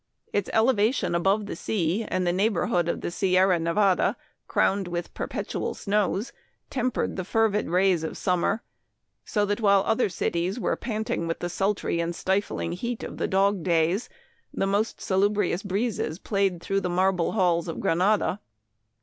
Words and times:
Its 0.33 0.49
elevation 0.51 1.13
above 1.13 1.45
the 1.45 1.55
sea, 1.55 2.03
and 2.07 2.25
the 2.25 2.33
neighborhood 2.33 2.87
of 2.89 3.01
the 3.01 3.11
Sierra 3.11 3.59
Nevada 3.59 4.17
crowned 4.47 4.87
with 4.87 5.13
perpetual 5.13 5.75
snows, 5.75 6.33
tempered 6.71 7.17
the 7.17 7.23
fervid 7.23 7.69
rays 7.69 8.03
of 8.03 8.17
summer, 8.17 8.63
so 9.23 9.45
that 9.45 9.61
while 9.61 9.83
other 9.85 10.09
cities 10.09 10.59
were 10.59 10.75
panting 10.75 11.27
with 11.27 11.37
the 11.37 11.49
sultry 11.49 11.99
and 11.99 12.15
stifling 12.15 12.71
heat 12.71 13.03
of 13.03 13.17
the 13.17 13.27
dog 13.27 13.61
days, 13.61 14.09
the 14.51 14.65
most 14.65 14.99
salubrious 14.99 15.61
breezes 15.61 16.17
played 16.17 16.63
through 16.63 16.81
the 16.81 16.89
marble 16.89 17.33
halls 17.33 17.67
of 17.67 17.79
Granada. 17.79 18.39